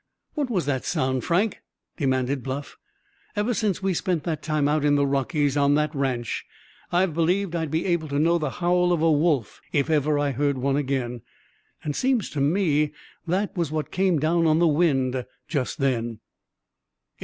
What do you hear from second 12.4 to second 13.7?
me that was